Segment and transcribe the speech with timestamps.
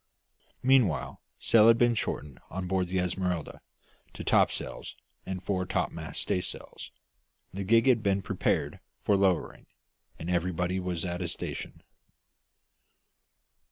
[0.63, 3.61] Meanwhile sail had been shortened on board the Esmeralda
[4.15, 4.95] to topsails
[5.27, 6.75] and fore topmast staysail;
[7.53, 9.67] the gig had been prepared for lowering,
[10.17, 11.83] and everybody was at his station.